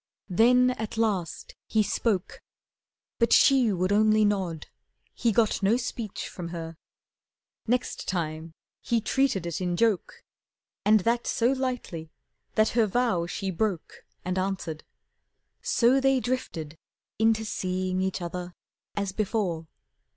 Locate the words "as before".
18.95-19.67